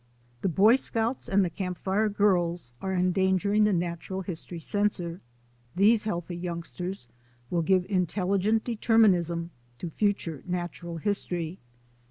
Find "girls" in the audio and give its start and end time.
2.09-2.73